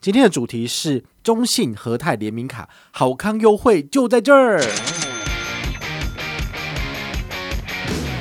[0.00, 4.60] 今天的主题是中信和泰联名卡好康优惠就在这儿。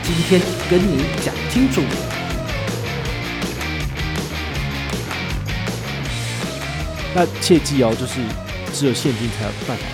[0.02, 1.84] 今天跟你讲清楚。
[7.14, 8.22] 那切记哦，就是
[8.74, 9.86] 只有现金才有办法。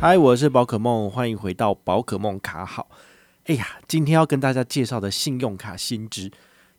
[0.00, 2.88] 嗨，我是宝可梦，欢迎回到宝可梦卡好。
[3.46, 6.32] 哎呀，今天要跟大家介绍的信用卡新知。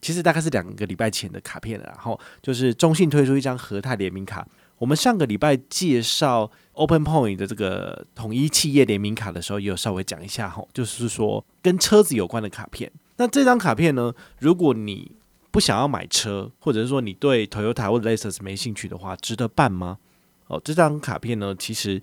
[0.03, 4.45] 其实大概是两个礼拜前的卡片了，然后就是中信推出一张和泰联名卡。
[4.77, 12.91] 我们上个礼拜介绍 Open Point 的这个统一企业联名卡的时候，也有稍微讲一下哈，就是说跟车子有关的卡片。
[13.15, 15.15] 那这张卡片呢，如果你
[15.51, 19.99] 不想要买车，或者是说你对 Toyota 或者 Lexus 没兴趣的话，值得办吗？
[20.47, 22.01] 哦，这张卡片呢，其实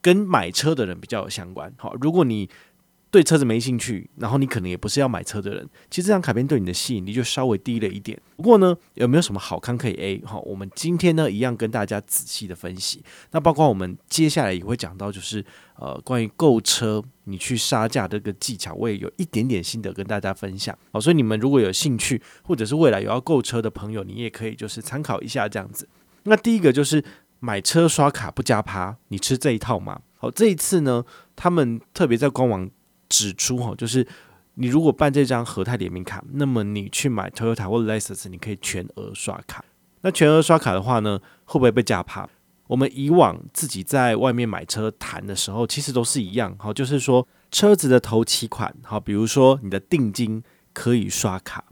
[0.00, 1.72] 跟买车的人比较有相关。
[1.78, 2.48] 好，如果你
[3.10, 8.16] 对车子没兴趣，然后你可能也不是要买车的人，其实这张卡片对你的吸引力就稍微低了一点。
[8.36, 10.22] 不过呢，有没有什么好康可以 A？
[10.24, 13.02] 好，我们今天呢一样跟大家仔细的分析。
[13.32, 20.78] 那包括我们接下来也会讲到，就是呃关于购车你去杀价这个技巧，我也有一点点心得跟大家分享。
[20.92, 25.88] 好，所以你们如果有兴趣，或者是未来有要购车的朋友，你也可以就是参考一下这样子。
[26.22, 27.04] 那第一个就是
[27.40, 30.00] 买车刷卡不加趴，你吃这一套吗？
[30.16, 32.70] 好，这一次呢，他们特别在官网。
[33.10, 34.06] 指出哈，就是
[34.54, 39.62] 你如果办这张和泰联名卡，那么你去买 Toyota 或 Lexus，你可以全额刷卡。
[40.00, 42.26] 那全额刷卡的话呢，会不会被加趴？
[42.68, 51.64] 我们以往自己在外面买车谈的时候，其实都是一样哈，就是说车子的头期款，好，比如说你的定金可以刷卡，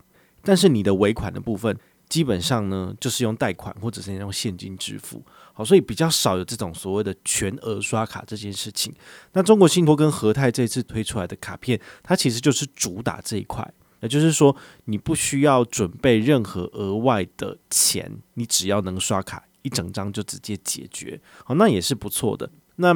[0.43, 1.75] 但是你的尾款的部分。
[2.09, 5.23] 基本上呢，就是用贷款或者是用现金支付，
[5.59, 8.93] 好，所以比较少有这种所谓的全额刷卡这件事情。
[9.33, 22.49] 那中国信托跟和泰这次推出来的卡片，它其实就是主打这一块，也就是说，你不需要准备任何额外的钱，你只要能刷卡，一整张就直接解决，好，那也是不错的。
[22.77, 22.95] 那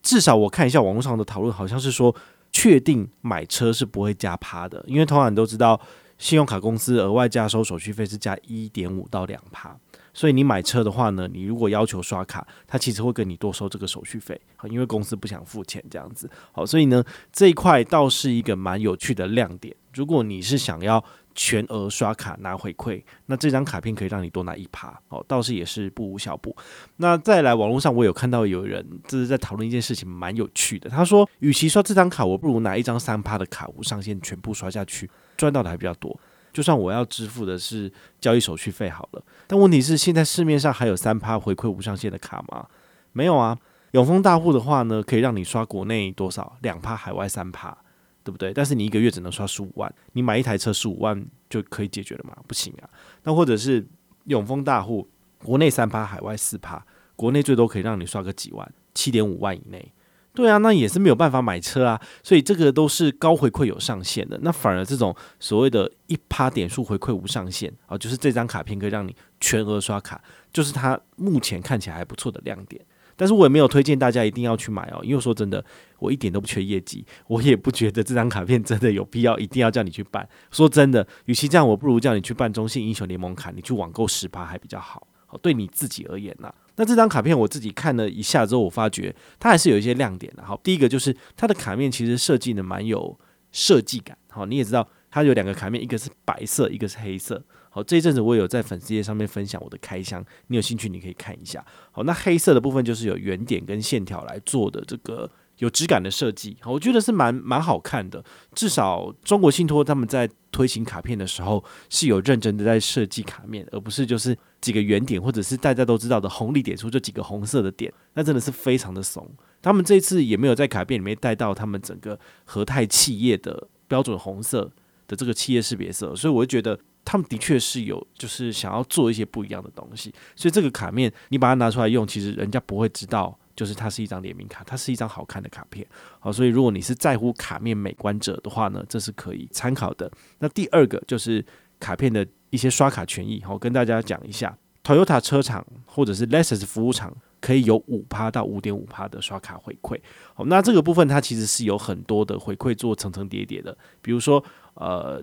[0.00, 2.14] 至少我看一下网络上的讨论，好像是说
[2.52, 5.80] 确定买车是不会加趴的，因为通常都知道。
[6.18, 9.76] 信用卡公司额外加收手续费是加一点五到两趴，
[10.14, 14.40] 所以你买车的话呢，你如果要求刷卡，他其实会跟你多收这个手续费，
[14.70, 16.28] 因为公司不想付钱这样子。
[16.52, 19.74] 好，所以呢，这一块倒是一个蛮有趣的亮点。
[19.94, 21.02] 如果你是想要
[21.34, 26.54] 全额刷卡拿回馈，那这张卡片可以让你多拿一趴，哦，倒是也是不无小补。
[26.96, 30.88] 那再来，网络上我有看到有人就是在讨论一件事情，蛮有趣的。
[30.88, 35.10] 他说，与其刷这张卡，我不如拿一张三趴的卡无上限全部刷下去。
[35.36, 36.18] 赚到的还比较多，
[36.52, 42.66] 就算我要支付的是交易手续费好了，但问题是现在市面上还有三趴回馈无上限的卡吗？
[43.12, 43.58] 没有啊。
[43.92, 47.74] 永丰大户的话呢，可以让你刷国内多少两趴，海外三趴，
[48.22, 48.52] 对不对？
[48.52, 52.36] 但是你一个月只能刷十五万，你买一台车十五万就可以解决了吗？
[52.46, 52.90] 不行啊。
[53.22, 53.86] 那或者是
[54.24, 55.08] 永丰大户，
[55.42, 59.92] 国内三趴，海外四趴，国内最多可以让你刷个几万，七点五万以内。
[60.36, 64.38] 对啊，那也是没有办法买车啊，所以这个都是高回馈有上限的。
[64.42, 72.80] 那反而这种所谓的一趴点数回馈无上限啊，就是这张卡片可以让你全额刷卡，就是它目前看起来还不错的亮点。
[73.18, 75.64] 但是我也没有推荐大家一定要去买哦，因为说真的，
[75.98, 80.28] 我一点都不缺业绩，我也不觉得这张卡片真的有必要一定要叫你去办。
[80.50, 85.06] 说真的，与其这样，我不如叫你去办中信英雄联盟卡，你去网购十趴还比较好。
[85.26, 86.52] 好，对你自己而言呐。
[86.76, 90.44] 那这张卡片我自己看了一下之后，我发觉它还是有一些亮点的。
[90.44, 93.18] 好，第一个就是它的卡面其实设计的蛮有
[93.52, 94.16] 设计感。
[94.28, 97.42] 好，你也知道它有两个卡面，一个是白色，一个是黑色。
[97.70, 101.64] 好，这一阵子我有在粉丝页上面分享我的开箱，你有兴趣你可以看一下。
[101.90, 105.30] 好，那黑色的部分就是有圆点跟线条来做的这个。
[105.58, 108.22] 有质感的设计，我觉得是蛮蛮好看的。
[108.54, 119.26] 至少中国信托他们在推行卡片的时候是有认真的在设计卡面，而不是就是几个圆点，或者是大家都知道的红利点数就几个红色的点，那真的是非常的怂。
[119.62, 124.70] 他们这次也没有在卡片里面带到他们整个和泰企业的标准红色
[125.08, 130.12] 的这个企业识别色，所以我就觉得他们的确是有就是想要做一些不一样的东西。
[130.34, 133.38] 所以这个卡面你把它拿出来用，其实人家不会知道。
[133.56, 135.84] 就是它是一张联名卡，它是一张好看的卡片，
[136.20, 140.08] 好，所以如果你是在乎卡面美观者的话呢，这是可以参考的。
[140.38, 141.44] 那第二个就是
[141.80, 149.98] 卡片的一些刷卡权益，好，跟大家讲一下，Toyota 车厂或者是 Lexus 服务厂可以有五趴到五点五趴的刷卡回馈，
[150.34, 154.44] 好，那这个部分它其实是有很多的回馈做层层叠叠的，比如说
[154.74, 155.22] 呃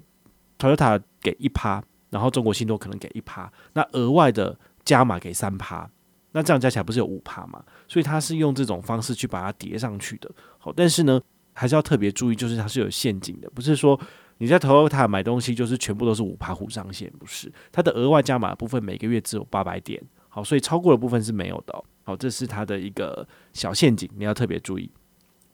[0.57, 5.87] ，Toyota 给一趴，然后中国信托可能给一趴，那额外的加码给三趴。
[6.33, 7.63] 那这样加起来不是有五趴吗？
[7.87, 10.29] 所以它是用这种方式去把它叠上去的。
[10.57, 11.21] 好，但是呢，
[11.53, 13.99] 还是要特别注意，就是它是有陷阱的，不是说
[14.39, 17.53] 你在 Toyota 买东西就是全部都是五趴虎上限，不是？
[17.71, 21.83] 它的额外加码部分每个月只有八百点，好，所以超过的部分是没有的。
[22.03, 24.91] 好，这是它的一个小陷阱，你要特别注意。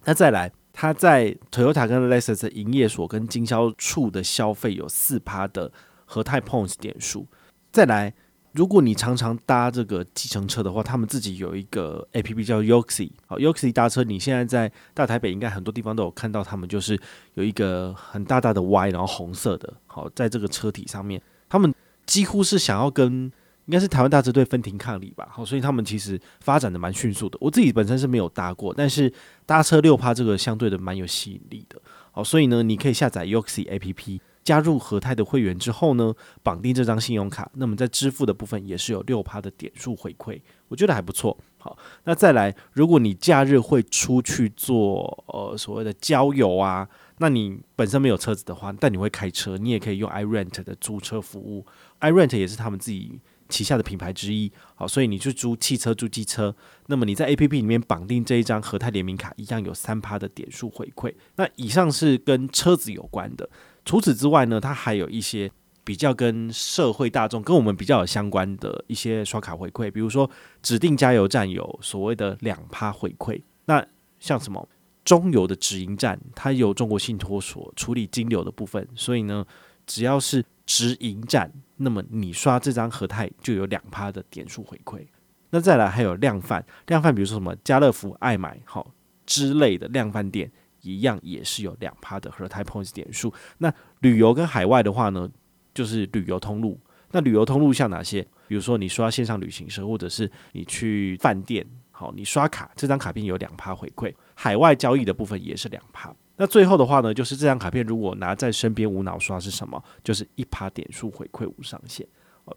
[0.05, 5.69] 那再来，它在 Toyota 跟 Lexus 营业所跟经销处的消费有四趴的
[6.05, 7.27] 和泰 Points 点数。
[7.69, 8.13] 再来。
[8.53, 13.11] 如果你常常搭这个计程车的话，他们自己有一个 APP 叫 Yoxi。
[13.27, 16.99] 好，Yoxi 搭车，你现在在大台北应该很多地方都有看到，他们就是
[17.35, 19.71] 有一个很大大的 Y，然后红色的。
[19.85, 21.73] 好，在这个车体上面，他们
[22.07, 23.31] 几乎是想要跟
[23.65, 25.29] 应该是台湾大车队分庭抗礼吧。
[25.31, 27.37] 好，所以他们其实发展的蛮迅速的。
[27.39, 29.13] 我自己本身是没有搭过，但是
[29.45, 31.79] 搭车六趴这个相对的蛮有吸引力的。
[32.11, 34.19] 好，所以呢，你可以下载 Yoxi APP。
[34.49, 36.11] 加入和泰的会员之后呢，
[36.41, 41.37] 绑定这张信用卡，那么在支付的部分也是有六趴的点数回馈，我觉得还不错。
[41.59, 51.63] 好，那再来，如果你假日会出去做呃所谓的郊游啊，那你本身没有车子的话，但你会开车，你也可以用 iRent 的租车服务
[51.99, 53.19] ，iRent 也是他们自己
[53.49, 54.51] 旗下的品牌之一。
[54.73, 56.55] 好，所以你去租汽车、租机车，
[56.87, 61.13] 那么你在 APP 里面绑定这一张和泰联名卡，一样有三趴的点数回馈。
[61.35, 63.47] 那以上是跟车子有关的。
[63.89, 65.49] 除此之外呢，它还有一些
[65.83, 70.29] 比较跟社会大众、跟我们比较有相关的一些刷卡回馈，比如说
[70.61, 73.41] 指定加油站有所谓的两趴回馈。
[73.65, 73.83] 那
[74.19, 74.69] 像什么
[75.03, 79.43] 中油的直营站，它有中国信托所处理金流的部分，所以呢，
[79.87, 85.03] 只要是直营站，那么你刷这张和泰就有两趴的点数回馈。
[85.49, 88.93] 那再来还有量贩，量贩比如说什么家乐福、爱买好
[89.25, 90.51] 之类的量贩店。
[90.81, 93.33] 一样也是有两趴的和泰 Points 点数。
[93.57, 95.29] 那旅游跟海外的话呢，
[95.73, 96.79] 就是旅游通路。
[97.11, 98.21] 那旅游通路像哪些？
[98.47, 104.13] 比如说你刷线上旅行社，或者是你去饭店，好，你刷卡，这张卡片有两趴回馈。
[104.35, 106.15] 海外交易的部分也是两趴。
[106.37, 109.83] 那最后的话呢，就是这张卡片如果拿在身边无脑刷是什么？
[110.03, 112.07] 就是一趴点数回馈无上限。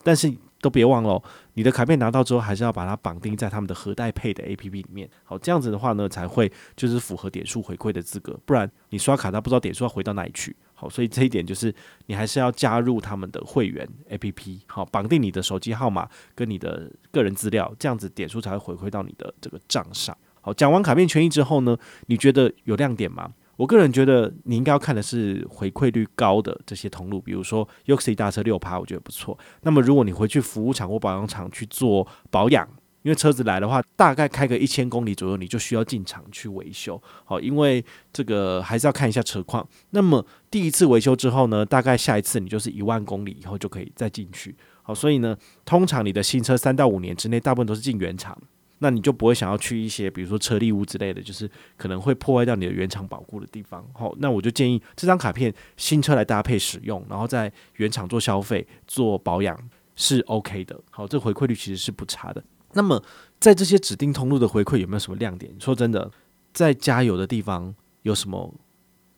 [0.03, 1.21] 但是都别忘了，
[1.55, 5.09] 你的卡片拿到之后，还是要把它绑定在他们的核代配的 APP 里面。
[5.25, 8.39] 好，这样子的话呢，才会就是符合点数回馈的资格。
[8.47, 10.55] 不然你刷卡，他不知道点数要回到哪里去。
[10.75, 11.75] 好，所以这一点就是
[12.07, 14.61] 你还是要加入他们的会员 APP。
[14.67, 20.17] 好，绑定你的手机号码跟你的个人资料，这样子点数才会回馈到你的这个账上。
[20.41, 23.33] 好，讲完卡片权益之后呢，你觉得有亮点吗？
[23.63, 29.39] 我个人觉得你应该要看的是回馈率高的这些通路，比如说 Yoxi 大车六趴，我觉得不错。
[29.61, 32.69] 那么如果你回去服务厂或保养厂去做保养，
[33.03, 37.01] 因为车子来的话，大概开个一千公里左右，你就需要进厂去维修。
[37.25, 39.65] 好，因为这个还是要看一下车况。
[39.91, 44.57] 那么第一次维修之后呢，大概下一次你就是一万公里以后就可以再进去。
[44.83, 48.37] 好，所以呢，通常你的新车三到五年之内，大部分都是进原厂。
[48.83, 53.87] 那你就不会想要去一些，比如说车力屋之类的，就是可能会破坏掉你的原厂保护的地方。
[53.95, 59.57] 好，那我就建议这张卡片新车来搭配使用，然后在原厂做消费、做保养
[59.95, 60.79] 是 OK 的。
[60.91, 62.43] 好，这回馈率其实是不差的。
[62.73, 63.01] 那么
[63.39, 65.55] 在这些指定通路的回馈有没有什么亮点？
[65.61, 66.11] 说真的，
[66.53, 68.53] 在加油的地方有什么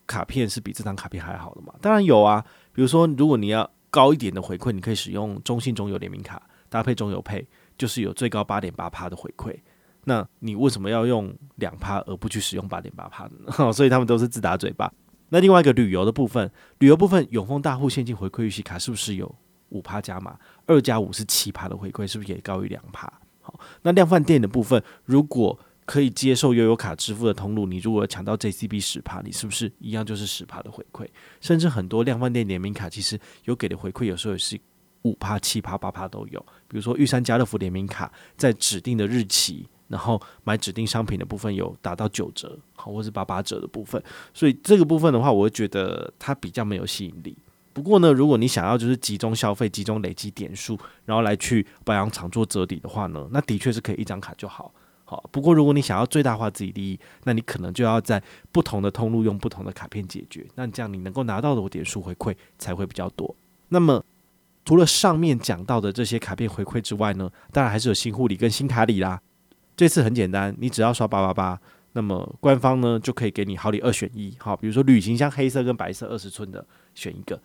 [0.06, 1.72] 卡片是比这张卡片还好的吗？
[1.80, 2.44] 当然有啊，
[2.74, 7.46] 比如说如果你要高一点的回馈，你可以使用中信中油联名卡搭配中油配。
[7.76, 9.58] 就是有最高八点八趴的回馈，
[10.04, 13.72] 那你为什么要用两趴而不去使用八点八趴呢？
[13.72, 14.92] 所以他们都是自打嘴巴。
[15.30, 19.34] 那另外一个旅游的部分，旅游部分永丰大户现金回馈预习卡是不是有
[19.70, 20.38] 五趴加码？
[20.66, 23.12] 二加五是七趴的回馈，是不是也高于两趴？
[23.40, 31.06] 好，那量贩店的部分，如果可以接受悠游卡支付的通路，你如果抢到 JCB 十趴，你是不是一样就是十趴的回馈？
[31.40, 34.60] 甚至很多量贩店联名卡其实有给的回馈，有时候也是。
[35.04, 47.36] 五趴、七趴、八趴都有，比如说玉山家乐福联名卡，在指定的日期，然后买指定商品的部分有达到九折，好，或是八八折的部分，所以这个部分的话，我会觉得它比较没有吸引力。
[47.74, 54.72] 不过呢，如果你想要就是集中消费、集中累积点数，然后来去保养厂做折抵的话呢，那的确是可以一张卡就好。
[55.04, 63.36] 好，不过如果你想要最大化自己利益，那你可能就要在不同的通路用不同的卡片解决，那这样你能够拿到的点数回馈才会比较多。
[63.68, 64.02] 那么。
[64.64, 69.20] 除了上面讲到的这些卡片回馈之外呢，当然还是有新护理跟新卡礼啦。
[69.76, 71.60] 这次很简单，你只要刷八八八，
[71.92, 74.34] 那么官方呢就可以给你好礼二选一。
[74.38, 77.40] 好，比如说旅行箱黑色跟白色二十寸的选一个。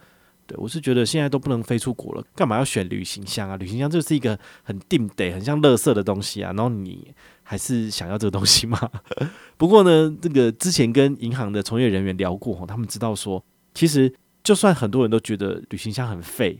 [0.48, 3.56] 对，我是觉得现在都不能飞出国了，干嘛要选旅行箱啊？
[3.58, 6.52] 旅行箱就是一个很定得、很像垃圾的东西啊。
[6.54, 8.90] 然后你还是想要这个东西吗？
[9.58, 14.12] 不过呢，这个之前跟银行的从业人员聊过，他们知道说，其实
[14.44, 16.60] 就算很多人都觉得旅行箱很废。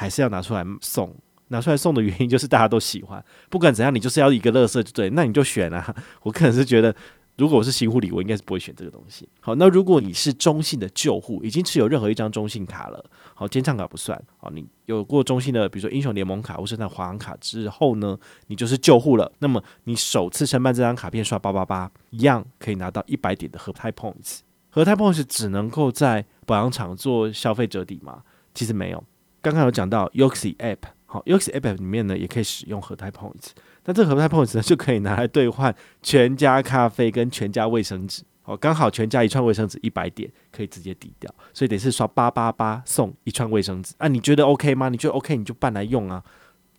[0.00, 1.14] 还是要拿出来送，
[1.48, 3.22] 拿出来送的原因就是大家都喜欢。
[3.50, 5.94] 不管怎样，你就是要一个乐色，就对，那你就选啊。
[6.22, 6.96] 我可能是觉得
[7.36, 9.28] 如果我是新护理，我应该是不会选这个东西。
[9.40, 13.04] 好，那如果你是中信的旧户，已经持有任何一张中信卡了，
[13.34, 14.18] 好，兼唱卡不算。
[14.38, 19.30] 好，你有过中信的，比如说英雄联盟卡或是那华航卡之后呢，你就是旧户了。
[19.40, 24.38] 那么你首次申办这张卡片刷八八八，一样可以拿到一百点的合泰 points。
[24.70, 28.22] 合泰 points 只能够在保养厂做消费折抵吗？
[28.54, 29.04] 其实没有。
[29.42, 33.50] 刚刚有讲到 Yoxi App，好，Yoxi App 里面呢也可以使用合泰 points。
[33.84, 44.06] 那这合泰 points 呢， 就可以拿来兑换全家咖啡跟全家卫生纸，哦，刚好全家一串卫生纸一百点可以直接抵掉，所以得是刷八八八送一串卫生纸啊？
[44.06, 44.88] 你觉得 OK 吗？
[44.90, 46.22] 你觉得 OK 你就办来用啊，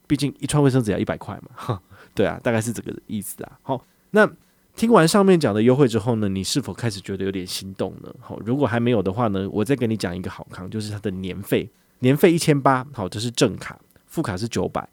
[0.08, 1.82] 毕竟一串卫生纸要一百块嘛，哈，
[2.14, 3.58] 对啊，大概是这个意思啊。
[3.64, 4.30] 好，那
[4.76, 8.14] 听完上面讲的优惠之后呢，你是否开始觉得有点心动呢？
[8.20, 11.70] 好，如果还没有的话呢，我再跟你讲一个好康，就是它的年费，
[12.02, 14.88] 年费一千八，好，这是正卡，副卡是九百。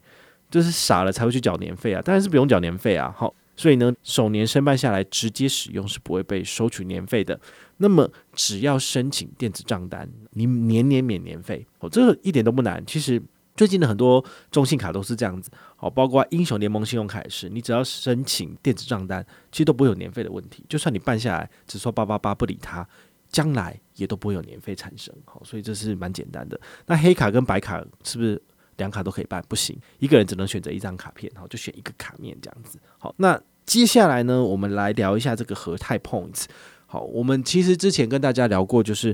[0.51, 3.13] 就是傻了才会去缴年费啊，当然是不用缴年费啊。
[3.15, 7.39] 好，所以呢，首年申办下来直接使用是不会被收取年费的。
[7.77, 12.83] 那么只要申请电子账单，你年年免年费哦，这个一点都不难。
[12.87, 13.21] 其实
[13.55, 20.65] 最近的很多中信卡都是这样子，好，包括英雄联盟信用卡也是，你只要申请电子账单，其实都不会有年费的问题。
[20.67, 22.87] 就算你办下来只说八八八不理他，
[23.29, 25.13] 将来也都不会有年费产生。
[25.25, 26.59] 好，所以这是蛮简单的。
[26.85, 28.41] 那黑卡跟白卡是不是？
[28.77, 32.79] 两卡都可以办，不行，一个人只能选择一张卡片，好，就选一个卡面这样子。
[32.97, 36.45] 好，那接下来呢，我们来聊一下这个和泰 Points。
[36.85, 39.13] 好，我们其实之前跟大家聊过，就是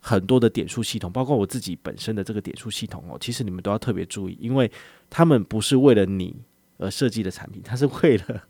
[0.00, 4.70] 很多的点数系统，包括我自己本身的这个点数系统哦，其实你们都要特别注意，因为
[5.08, 6.36] 他们不是为了你
[6.76, 8.42] 而设计的产品，它是为了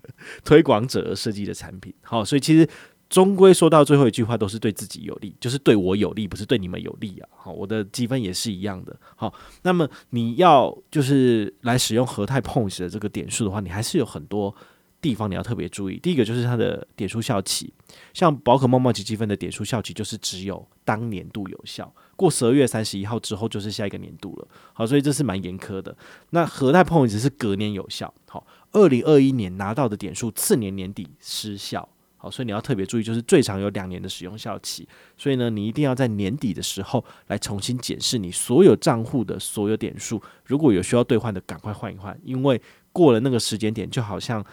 [0.42, 1.94] 推广者而设计的产品。
[2.02, 2.68] 好，所以其实。
[3.08, 7.28] 终归说到最后一句话都是对自己有利，就是对我有利，不是对你们有利啊。
[7.36, 8.98] 好，我的积分也是一样的。
[9.14, 9.32] 好，
[9.62, 14.52] 那么你要就是来使用和泰 Points 的这个点数的话，你还是有很多
[15.00, 16.00] 地方你要特别注意。
[16.00, 17.72] 第一个就是它的点数效期，
[18.12, 24.48] 像宝可梦梦奇积分的点数效期就是只有当年度有效，过十二月三十一号之后就是下一个年度了。
[24.72, 25.96] 好，所以这是蛮严苛的。
[26.30, 31.88] 那和泰 Points 是隔年有效，好，二零二一年拿到的点数次年年底失效。
[32.30, 42.60] 所以你要特别注意，就是最长有两年的使用效期，所以呢，你一定要在年底的时候来重新检视你所有账户的所有点数，如果有需要兑换的，赶快换一换，因为
[42.92, 44.44] 过了那个时间点，就好像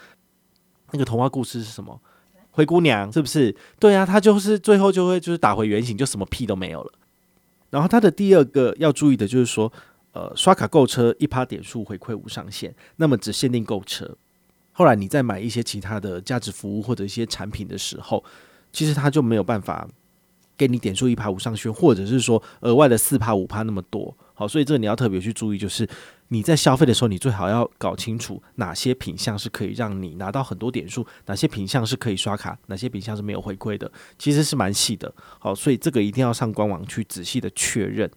[0.92, 2.00] 那个童话故事是什么？
[2.50, 3.54] 灰姑娘是不是？
[3.80, 6.92] 对啊，她就是最后就会就是打回原形，就什么屁都没有了。
[7.70, 9.72] 然后它的第二个要注意的就是说，
[10.12, 14.16] 呃，刷卡购车一趴点数回馈无上限，那么只限定购车。
[14.76, 18.22] 后来你再买一些其他的价值服务或者一些产品的时候，
[18.72, 19.88] 其实它就没有办法
[20.56, 24.14] 给你点数一趴五上去，或者是说额外的四趴五趴那么多。
[24.34, 25.88] 好，所以这个你要特别去注意，就是
[26.26, 33.88] 你在消费的时候，你最好要搞清楚哪些品项是可以让你拿到很多点数，哪些品项是可以刷卡，哪些品项是没有回馈的，
[34.18, 35.14] 其实是蛮细的。
[35.38, 38.10] 好，所以这个一定要上官网去仔细的确认。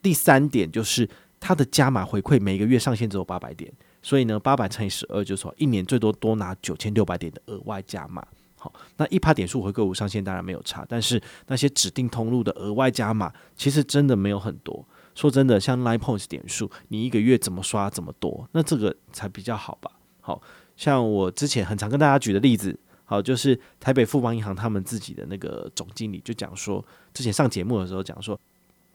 [0.00, 1.06] 第三点就是
[1.38, 3.70] 它的加码回馈，每个月上限只有八百点。
[4.04, 8.22] 所以呢，八百乘以十二，就是说一年最多多拿九千六百点的额外加码。
[8.58, 14.86] 好，那一趴点数回购无上限当然没有差，但是那些指定通路的额外加码，其实真的没有很多。
[15.14, 19.90] 说真的，像 Line Points 点数，你一个月怎么刷怎么多，那这个才比较好吧？
[20.20, 20.42] 好，
[20.76, 26.84] 像我之前很常跟大家举的例子，好，就是台北富邦银行他们自己的那个总经理就讲说，
[27.14, 28.38] 之前上节目的时候讲说。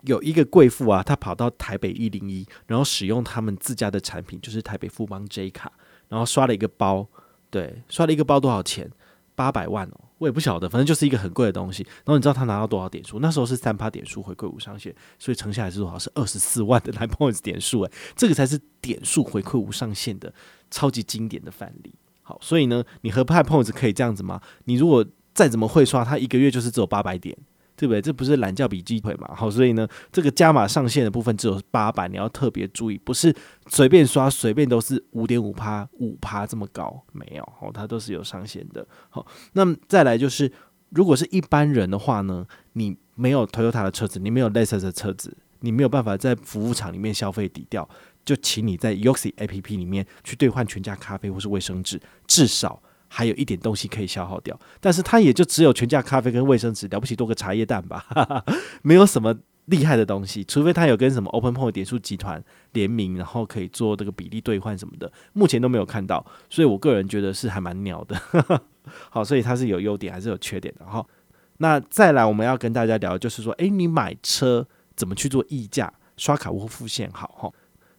[0.01, 5.71] 有一个贵妇啊，她跑到台北一零一，然后使用他们自家的产品，就是台北富邦 J 卡，
[6.07, 7.07] 然后刷了一个包，
[7.49, 8.89] 对，刷了一个包多少钱？
[9.35, 11.81] 八百万哦，我也不晓得，反正就是一个很贵的东西。
[11.83, 13.19] 然后你知道他拿到多少点数？
[13.19, 15.97] 那时候是三趴点数回馈无上限，所以乘下来是多少？
[15.97, 20.33] 是二十四万的 Line Points 点数，诶，这个才是点数回馈无上限的
[20.69, 21.95] 超级经典的范例。
[22.21, 24.41] 好，所以呢，你和派 Points 可以这样子吗？
[24.65, 27.37] 你如果再怎么会刷，他一个月就是只有八百点。
[27.79, 28.01] 对不对？
[28.01, 29.33] 这不是懒觉比鸡腿嘛？
[29.33, 33.33] 好，所以呢，这个加码上限的部分只有八百，你要特别注意，不是
[33.67, 38.85] 随便刷，随便都是五点五趴、五趴这么高，没有，哦，它都是有上限的。
[39.09, 40.51] 好，那么再来就是，
[40.89, 47.87] 如果是一般人的话呢，你没有 Toyota 的车子，你没有 Lexus 的车子，你没有办法在服务厂里面消费抵掉，
[48.25, 52.83] 就请你在 Yoxi APP 里面去兑换全家咖啡或是卫生纸，至少。
[53.11, 58.05] 还有一点东西可以消耗掉，但是它也就只有全家咖啡跟卫生纸，了不起多个茶叶蛋吧，
[58.83, 59.35] 没有什么
[59.65, 62.41] 厉害的东西，除非它有跟什么 Open Point 点数集团
[62.73, 68.61] 联名，然后可以做这个比例兑换什么的，目前都没有看到，所以我个人觉得是还蛮鸟的，
[69.09, 71.05] 好，所以它是有优点还是有缺点的哈。
[71.57, 77.51] 那再来我们要跟大家聊就是说，诶，你买车怎么去做议价，刷卡或付现好哈？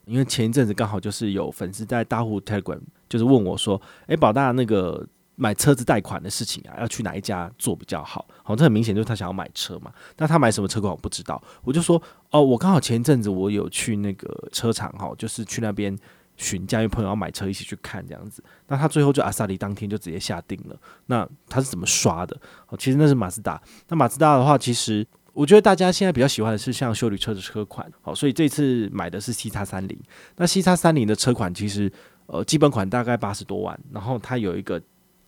[0.07, 2.81] 因为前一阵子刚好就是有粉丝在大户 Telegram。
[3.11, 8.26] 就是问我说：“诶，宝大那个买车子贷款的事情啊，要去哪一家做比较好？
[8.43, 9.93] 好，这很明显就是他想要买车嘛。
[10.17, 12.00] 那他买什么车款我不知道，我就说
[12.31, 15.99] 哦，我刚好前一阵子我有去那个车厂哈，就是去那边
[16.37, 18.43] 询价，因为朋友要买车一起去看这样子。
[18.69, 20.76] 那他最后就阿萨里当天就直接下定了。
[21.07, 22.37] 那他是怎么刷的？
[22.69, 23.61] 哦，其实那是马自达。
[23.88, 27.90] 那马自达的话，其实我觉得大家现在比较喜欢的是像修理车的车款。
[28.02, 29.99] 好，所以这次买的是 C 叉三零。
[30.37, 31.90] 那 C 叉三零的车款其实
[32.30, 34.82] 呃基本款大概八十多万，然后它有一个。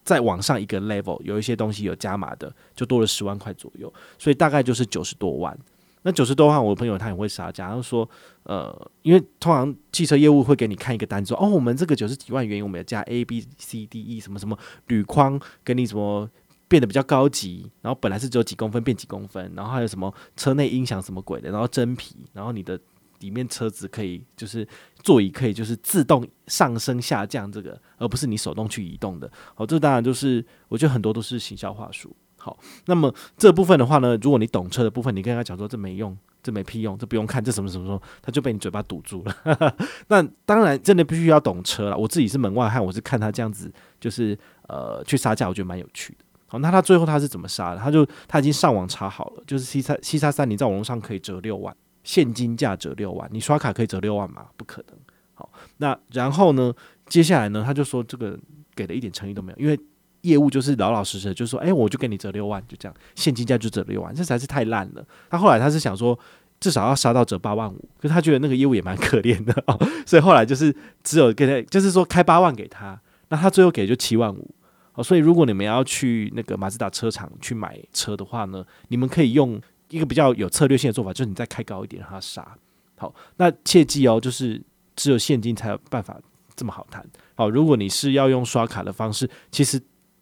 [0.05, 5.57] 再往上一个 level，有一些东西有加码的，就多了十万块左右，所以大概就是九十多万。
[6.03, 8.11] 那九十多万，我朋友他也会杀价，他说，
[8.43, 16.29] 呃，因为通常汽车业务会给你看一个单子，哦，我们这个九十几万元，我们要加 A B C D E 什么什么铝框，给你什么
[16.67, 22.77] 变得比较高级，然后本来是只有几公分变几公分，然后还有什么车内音响什么鬼的，然后真皮，然后你的。
[23.23, 24.67] 里面车子可以就是
[25.03, 29.31] 座椅可以就是自动上升下降，这个而不是你手动去移动的。
[29.55, 32.15] 好，这当然就是我觉得很多都是行销话术。
[32.37, 39.77] 好，那么这部分的话呢，如果你懂车的部分，你跟他讲说这没用，这没屁用，这不用看，这什么什么什么，他就被你嘴巴堵住了。
[40.09, 41.97] 那当然真的必须要懂车了。
[41.97, 44.37] 我自己是门外汉，我是看他这样子就是
[44.69, 46.25] 呃去杀价，我觉得蛮有趣的。
[46.49, 47.81] 好，那他最后他是怎么杀的？
[47.81, 51.73] 他就他已经上网查好了，就是 C 叉 C 叉三，你在网络上可以折六万。
[52.03, 54.47] 现金价折六万，你刷卡可以折六万吗？
[54.57, 54.97] 不可能。
[55.35, 56.73] 好，那然后呢？
[57.07, 57.63] 接下来呢？
[57.65, 58.39] 他就说这个
[58.75, 59.79] 给的一点诚意都没有，因为
[60.23, 65.05] 业务就是老老实实，就说，哎，我就给你折六万，就这样，现金价就折六万，这实在是太烂了。
[65.29, 66.19] 他后来他是想说，
[66.61, 74.55] 至少要杀到折八万五，可是他觉得那个业务也蛮可怜的哦，所以后来就是只有给他，就是说开八万给他，那他最后给就七万五。
[74.95, 79.61] 哦，所以如果你们要去那个马自达车厂去买车的话呢，你们可以用。
[79.93, 82.57] 一个比较有策略性的做法，就是你再开高一点让他杀。
[82.97, 84.61] 好，那切记哦，就是
[84.97, 86.19] 只有现金才有办法
[86.57, 87.07] 这么好谈。
[87.35, 89.79] 好，如果你是要用刷卡的方式，其实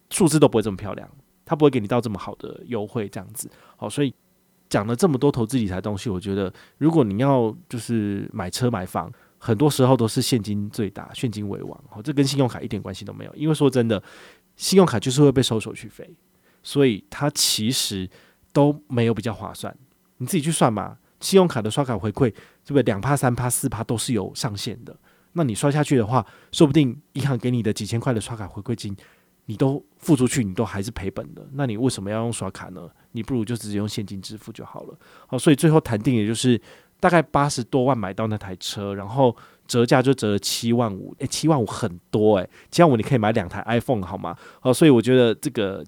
[0.09, 1.09] 数字都不会这么漂亮，
[1.45, 3.49] 他不会给你到这么好的优惠这样子。
[3.77, 4.13] 好，所以
[4.67, 11.83] 讲了这么多投资理财东西，我觉得如果你要就是买车买房，很多时候都是现金最大，现金为王。
[11.89, 14.03] 好，这跟信用卡一点关系都没有，因为说真的，
[14.57, 16.13] 信用卡就是会被收手续费，
[16.61, 18.09] 所以它其实。
[18.53, 19.75] 都没有比较划算，
[20.17, 20.97] 你自己去算嘛。
[21.19, 22.33] 信用卡的刷卡回馈，
[22.65, 24.97] 是不是两趴、三趴、四趴都是有上限的？
[25.33, 28.97] 那你刷下去的话，说不定银行给你的几千块的刷卡回馈金，
[29.45, 31.47] 你都付出去，你都还是赔本的。
[31.53, 32.89] 那你为什么要用刷卡呢？
[33.11, 34.97] 你不如就直接用现金支付就好了。
[35.27, 36.59] 好，所以最后谈定也就是
[36.99, 39.35] 大概八十多万买到那台车，然后
[39.67, 41.15] 折价就折了七万五。
[41.19, 44.35] 诶，七万五很多诶，七万五你可以买两台 iPhone 好吗？
[44.59, 45.85] 好，所以我觉得这个。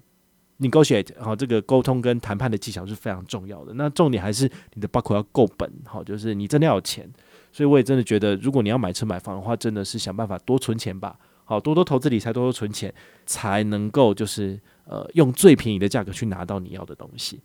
[0.60, 3.74] Negotiate 好，这个沟通跟谈判的技巧是非常重要的。
[3.74, 7.10] 那重点还是你的包袱要够本，好，就是你真的要有钱。
[7.52, 11.16] 所以我也真的觉得，如果你要买车买房的话，真的是想办法多存钱吧。
[11.44, 12.92] 好，多多投资理财，多多存钱，
[13.26, 17.40] 才能够就是呃用最便宜的价格去拿到你要的东西。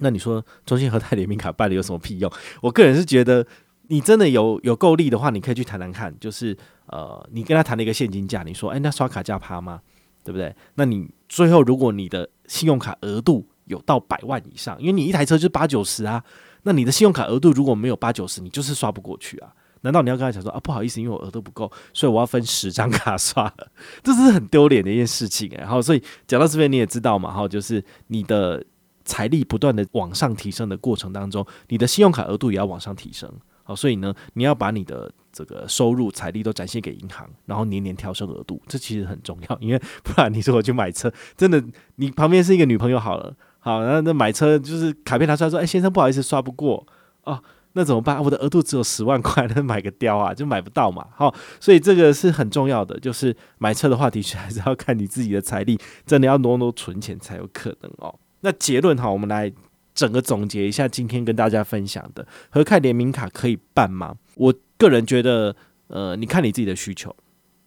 [0.00, 2.30] 那你说中信和泰联名卡办了有什么屁用？
[2.60, 3.46] 我个人是觉得，
[3.86, 6.14] 你真的有有够力的话，你可以去谈谈看。
[6.18, 6.54] 就是
[6.86, 9.80] 呃，你跟他谈了一个现金价，你说，哎，那刷卡价趴吗？
[10.24, 10.54] 对不对？
[10.74, 16.24] 那你最后如果你的信用卡额度有到百万以上，因为你一台车就八九十啊，
[16.62, 19.52] 那你的信用卡额度如果没有八九十，你就是刷不过去啊。
[19.82, 23.68] 难道你要跟他讲说啊，不好意思，因为我额度不够，所以我要分十张卡刷了，
[24.02, 25.66] 这是很丢脸的一件事情哎。
[25.66, 28.64] 好，所以讲到这边你也知道嘛，哈，就是你的
[29.04, 33.30] 财力不断的往上提升的过程当中，你的信用卡额度也要往上提升。
[33.62, 39.58] 好，所以呢，你要把你的这个收入财力都展现给银行，然后年年调升额度，这其实很重要。
[39.60, 41.62] 因为不然你说我去买车，真的，
[41.96, 46.86] 你旁边是一个女朋友好了，好，然后那买车就是卡片拿出来说，哎，先生不好意思刷不过
[47.24, 47.42] 哦，
[47.72, 48.22] 那怎么办？
[48.22, 51.06] 我的额度只有十万块，那买个雕啊，就买不到嘛。
[51.16, 58.14] 好，所以这个是很重要的，就是买车的话，的确还是要看你自己的财力，真的要挪挪存钱才有可能哦。
[58.42, 59.52] 那结论哈，我们来
[59.94, 64.14] 整个总结一下今天跟大家分享的，和泰联名卡可以办吗？
[64.36, 65.54] 我个人觉得，
[65.88, 67.14] 呃，你看你自己的需求，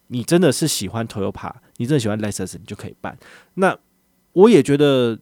[0.07, 3.17] 你真的是喜欢 Toyota，你真的喜欢 Lexus，你就可以办。
[3.55, 3.77] 那
[4.33, 5.17] 我也觉得，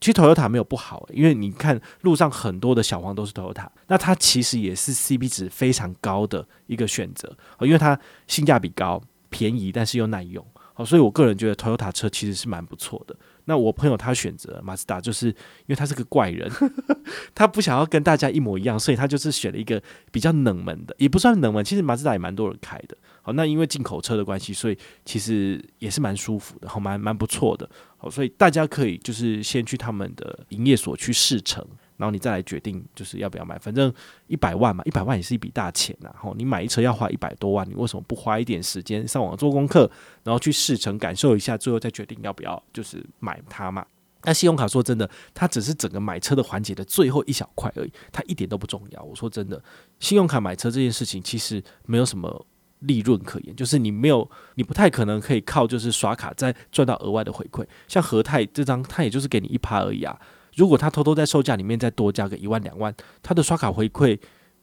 [0.00, 10.44] 其实 Toyota 没有不好，因为你看路上很多的小黄都是 Toyota，那它其实也是 CP 值非常高的一个选择，因为它性价比高、便宜，但是又耐用。
[10.72, 13.16] 好，所以我个人觉得 Toyota 车其实是蛮不错的。
[13.50, 15.34] 那我朋友他选择马自达，就是因
[15.70, 16.48] 为他是个怪人，
[17.34, 19.82] 他不想要跟大家一模一样，所以他就是选了一个
[20.12, 21.64] 比较冷门的，也不算冷门。
[21.64, 22.96] 其实马自达也蛮多人开的。
[23.22, 27.68] 好，那因为进口车的关系，所以其实也是蛮舒服的，好，蛮蛮不错的。
[27.96, 31.66] 好，所以大家可以就是先去他们的营业所去试乘，
[32.00, 33.58] 然后你再来决定就是要不要买。
[33.58, 33.92] 反正
[34.26, 36.08] 一百万嘛，一百万也是一笔大钱呐。
[36.14, 39.90] 然后你买一车要花一百多万，你为什么不花一点时间上网做功课，
[40.24, 43.84] 然后去试乘感受一下，最后再决定要不要就是买它嘛？
[44.24, 49.02] 那信用卡说真的，它只是整个买车的环节的最后一小块而已，它一点都不重要。
[49.02, 49.62] 我说真的，
[49.98, 52.46] 信用卡买车这件事情其实没有什么
[52.80, 57.66] 利润可言，就是你没有，你不太可能可以靠就是刷卡再赚到额外的回馈。
[57.88, 60.18] 像和泰这张，它也就是给你一趴而已啊。
[60.60, 64.18] 如果他偷偷在售价里面再多加个一万两万，他的刷卡回馈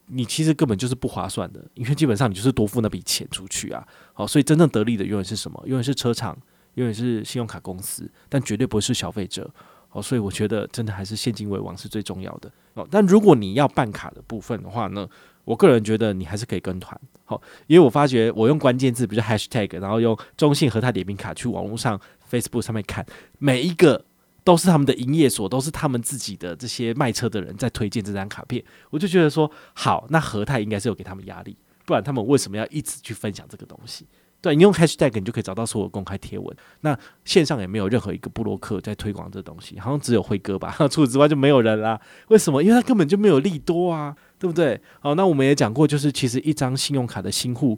[0.06, 3.86] 你其实根本就是不划算的，因为基本上你就是多付那笔钱出去啊。
[4.14, 5.62] 好，所以真正得利的永远是什么？
[5.66, 6.38] 永远是车厂。
[6.76, 9.50] 永远是信用卡公司，但绝对不是消费者
[9.90, 12.88] 好，所以我觉得真的还是现金为王是最重要的哦。
[12.92, 15.10] 但如果你要办卡的部分的话呢，
[15.44, 23.04] 我个人觉得你还是可以跟团，好，因为我发觉我用关键字，比如 hashtag，然后用中信和泰点名卡去网络上 Facebook 上面看，
[23.40, 24.06] 每一个
[24.48, 34.08] 都是他们的营业所，都是他们自己的这些卖车的人在推荐这张卡片，我就觉得说，好，那和泰应该是有给他们压力，不然他们为什么要一直去分享这个东西？
[34.40, 36.58] 对，你用 hashtag 你就可以找到所有公开贴文。
[36.80, 40.74] 那线上也没有任何一个布洛克在推广这东西，好像只有辉哥吧。
[40.90, 42.00] 除此之外就没有人啦。
[42.30, 42.64] 为什么？
[42.64, 44.80] 因为他根本就没有利多啊，对不对？
[45.02, 47.78] 好，那我们也讲过，就是其实一张信用卡的新户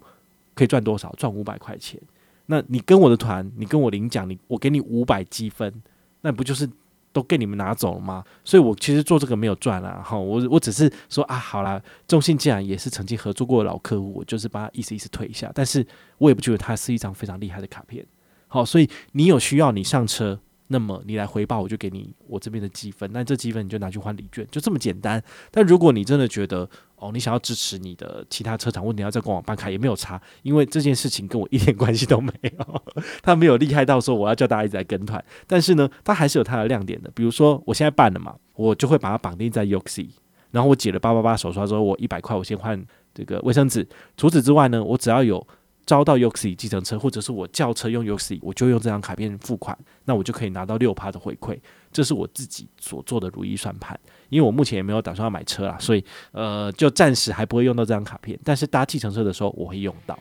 [0.54, 1.12] 可以赚多少？
[1.18, 2.00] 赚五百块钱。
[2.46, 5.74] 那你跟我的团，你跟我领奖，你我给你五百积分，
[6.22, 6.70] 那不就是？
[7.12, 8.24] 都给你们拿走了吗？
[8.46, 15.84] 所以我其实做这个没有赚啊，哈，我我只是说啊，好啦，中信既然也是曾经合作过的老客户，我就是把它意思意思推一下，但是
[16.20, 18.06] 我也不觉得它是一张非常厉害的卡片，
[18.48, 20.40] 好，所以你有需要你上车。
[20.72, 23.10] 那么你来回报，我就给你我这边的积分。
[23.12, 25.20] 那这积分你就拿去换礼券，就这么简单。
[25.50, 26.70] 但如果你真的觉得
[27.00, 32.82] 哦，你想要支持你的其他车厂，或你要在官网办卡也没有差，因为这件事情跟我一点关系都没有。
[33.24, 37.10] 他没有厉害到说我要叫大家一直在跟团，但是呢，他还是有他的亮点的。
[37.16, 40.10] 比如说我现在办了嘛，我就会把它绑定在 YOXI，
[40.52, 42.84] 然后我解了八八八手刷之后，我一百块我先换
[43.14, 43.88] 这个卫生纸。
[44.18, 45.46] 除此之外呢，我只要有。
[45.86, 51.58] 招到 YOXI 计程车，或者是我叫车用 YOXI，我就用这张卡片付款，那我就可以拿到六趴的回馈。
[51.92, 54.00] 这是我自己所做的如意算盘，
[54.30, 58.40] 因为我目前也没有打算要买车啦，所以呃，就暂时还不会用到这张卡片。
[58.44, 60.18] 但是搭计程车的时候我会用到。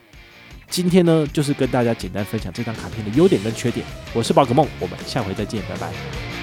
[0.69, 3.85] 今天呢，就是跟大家简单分享这张卡片的优点跟缺点。
[4.13, 6.38] 我是宝可梦，我们下回再见，拜拜。